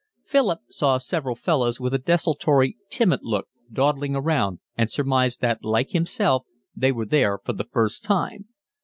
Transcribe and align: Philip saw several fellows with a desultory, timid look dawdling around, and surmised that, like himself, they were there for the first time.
Philip 0.25 0.61
saw 0.69 0.97
several 0.97 1.35
fellows 1.35 1.79
with 1.79 1.93
a 1.93 1.99
desultory, 1.99 2.75
timid 2.89 3.19
look 3.21 3.47
dawdling 3.71 4.15
around, 4.15 4.57
and 4.75 4.89
surmised 4.89 5.41
that, 5.41 5.63
like 5.63 5.91
himself, 5.91 6.43
they 6.75 6.91
were 6.91 7.05
there 7.05 7.37
for 7.37 7.53
the 7.53 7.65
first 7.71 8.03
time. 8.03 8.45